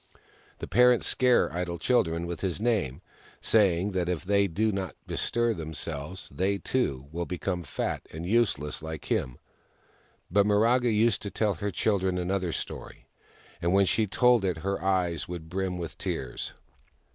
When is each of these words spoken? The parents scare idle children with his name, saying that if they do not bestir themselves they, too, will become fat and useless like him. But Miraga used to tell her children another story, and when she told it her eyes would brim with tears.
The 0.57 0.67
parents 0.67 1.05
scare 1.05 1.53
idle 1.53 1.77
children 1.77 2.25
with 2.25 2.41
his 2.41 2.59
name, 2.59 3.03
saying 3.39 3.91
that 3.91 4.09
if 4.09 4.25
they 4.25 4.47
do 4.47 4.71
not 4.71 4.95
bestir 5.05 5.53
themselves 5.53 6.27
they, 6.31 6.57
too, 6.57 7.05
will 7.11 7.27
become 7.27 7.61
fat 7.61 8.07
and 8.11 8.25
useless 8.25 8.81
like 8.81 9.11
him. 9.11 9.37
But 10.31 10.47
Miraga 10.47 10.91
used 10.91 11.21
to 11.21 11.29
tell 11.29 11.53
her 11.53 11.69
children 11.69 12.17
another 12.17 12.51
story, 12.51 13.05
and 13.61 13.73
when 13.73 13.85
she 13.85 14.07
told 14.07 14.43
it 14.43 14.57
her 14.65 14.83
eyes 14.83 15.27
would 15.27 15.49
brim 15.49 15.77
with 15.77 15.99
tears. 15.99 16.53